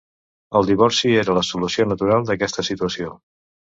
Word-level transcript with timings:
El 0.59 0.69
divorci 0.69 1.13
era 1.25 1.37
la 1.41 1.45
solució 1.51 1.89
natural 1.93 2.29
d'aquesta 2.33 2.71
situació. 2.75 3.19